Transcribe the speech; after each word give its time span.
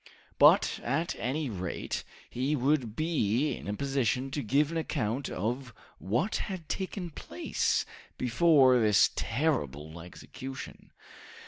But 0.39 0.79
at 0.81 1.15
any 1.19 1.47
rate 1.47 2.03
he 2.27 2.55
would 2.55 2.95
be 2.95 3.55
in 3.55 3.67
a 3.67 3.75
position 3.75 4.31
to 4.31 4.41
give 4.41 4.71
an 4.71 4.77
account 4.77 5.29
of 5.29 5.75
what 5.99 6.37
had 6.37 6.67
taken 6.67 7.11
place 7.11 7.85
before 8.17 8.79
this 8.79 9.11
terrible 9.15 9.99
execution. 10.01 10.91